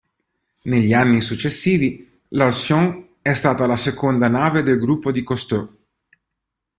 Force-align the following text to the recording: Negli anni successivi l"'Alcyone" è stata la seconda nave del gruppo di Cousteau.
Negli 0.63 0.93
anni 0.93 1.21
successivi 1.21 2.09
l"'Alcyone" 2.29 3.17
è 3.21 3.35
stata 3.35 3.67
la 3.67 3.75
seconda 3.75 4.27
nave 4.29 4.63
del 4.63 4.79
gruppo 4.79 5.11
di 5.11 5.21
Cousteau. 5.21 5.77